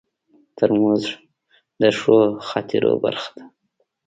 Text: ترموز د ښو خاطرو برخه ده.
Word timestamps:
ترموز 0.55 1.03
د 1.81 1.83
ښو 1.97 2.17
خاطرو 2.47 2.91
برخه 3.03 3.29
ده. 3.35 3.43